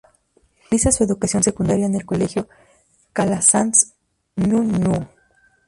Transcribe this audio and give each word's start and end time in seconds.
Realiza 0.63 0.91
su 0.91 1.03
educación 1.03 1.43
secundaria 1.43 1.85
en 1.85 1.93
el 1.93 2.07
Colegio 2.07 2.49
Calasanz, 3.13 3.91
Ñuñoa. 4.35 5.11